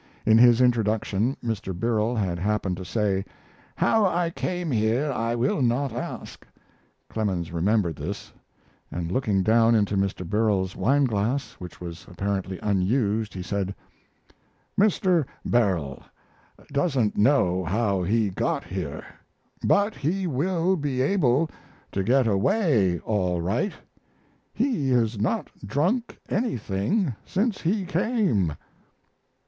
[0.25, 1.77] In his introduction Mr.
[1.79, 3.23] Birrell had happened to say,
[3.75, 6.43] "How I came here I will not ask!"
[7.07, 8.33] Clemens remembered this,
[8.91, 10.27] and looking down into Mr.
[10.27, 13.75] Birrell's wine glass, which was apparently unused, he said:
[14.75, 15.23] "Mr.
[15.45, 16.01] Birrell
[16.71, 19.05] doesn't know how he got here.
[19.63, 21.47] But he will be able
[21.91, 23.73] to get away all right
[24.51, 28.53] he has not drunk anything since he came."